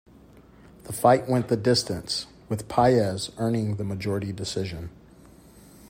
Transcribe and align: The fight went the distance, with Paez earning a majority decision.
The 0.85 0.93
fight 0.93 1.29
went 1.29 1.47
the 1.47 1.55
distance, 1.55 2.25
with 2.49 2.67
Paez 2.67 3.29
earning 3.37 3.79
a 3.79 3.83
majority 3.83 4.31
decision. 4.33 4.89